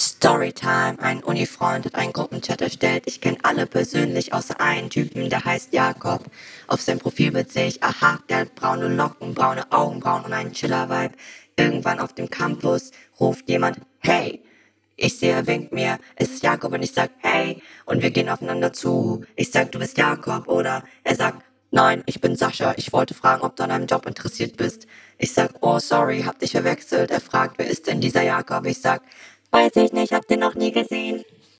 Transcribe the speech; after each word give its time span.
Storytime. 0.00 0.96
Ein 0.98 1.22
Unifreund 1.22 1.84
hat 1.84 1.94
einen 1.94 2.14
Gruppenchat 2.14 2.62
erstellt. 2.62 3.02
Ich 3.04 3.20
kenne 3.20 3.36
alle 3.42 3.66
persönlich, 3.66 4.32
außer 4.32 4.58
einen 4.58 4.88
Typen, 4.88 5.28
der 5.28 5.44
heißt 5.44 5.74
Jakob. 5.74 6.24
Auf 6.68 6.80
sein 6.80 6.98
Profilbild 6.98 7.52
sehe 7.52 7.66
ich, 7.66 7.82
aha, 7.82 8.18
der 8.30 8.38
hat 8.38 8.54
braune 8.54 8.88
Locken, 8.88 9.34
braune 9.34 9.70
Augenbrauen 9.70 10.24
und 10.24 10.32
einen 10.32 10.52
Chiller-Vibe. 10.52 11.14
Irgendwann 11.56 12.00
auf 12.00 12.14
dem 12.14 12.30
Campus 12.30 12.92
ruft 13.20 13.46
jemand, 13.50 13.78
hey. 13.98 14.42
Ich 14.96 15.18
sehe, 15.18 15.32
er 15.32 15.46
winkt 15.46 15.72
mir, 15.72 15.98
es 16.16 16.30
ist 16.30 16.42
Jakob 16.42 16.72
und 16.72 16.82
ich 16.82 16.92
sag, 16.92 17.10
hey. 17.18 17.62
Und 17.84 18.00
wir 18.00 18.10
gehen 18.10 18.30
aufeinander 18.30 18.72
zu. 18.72 19.24
Ich 19.36 19.50
sag, 19.50 19.70
du 19.72 19.78
bist 19.78 19.98
Jakob 19.98 20.48
oder 20.48 20.82
er 21.04 21.14
sagt, 21.14 21.42
Nein, 21.72 22.02
ich 22.06 22.20
bin 22.20 22.34
Sascha. 22.34 22.74
Ich 22.78 22.92
wollte 22.92 23.14
fragen, 23.14 23.42
ob 23.42 23.54
du 23.54 23.62
an 23.62 23.70
einem 23.70 23.86
Job 23.86 24.04
interessiert 24.04 24.56
bist. 24.56 24.88
Ich 25.18 25.32
sag, 25.32 25.52
oh 25.60 25.78
sorry, 25.78 26.22
hab 26.22 26.40
dich 26.40 26.50
verwechselt. 26.50 27.12
Er 27.12 27.20
fragt, 27.20 27.58
wer 27.58 27.68
ist 27.68 27.86
denn 27.86 28.00
dieser 28.00 28.22
Jakob? 28.22 28.66
Ich 28.66 28.80
sag, 28.80 29.02
weiß 29.50 29.76
ich 29.76 29.92
nicht, 29.92 30.12
hab 30.12 30.26
den 30.26 30.40
noch 30.40 30.54
nie 30.54 30.72
gesehen. 30.72 31.24